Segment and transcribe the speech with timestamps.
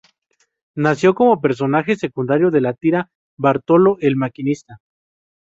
[0.75, 4.79] Nació como un personaje secundario de la tira Bartolo el maquinista.